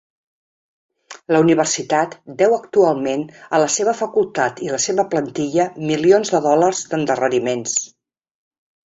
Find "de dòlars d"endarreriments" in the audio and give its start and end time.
6.37-7.77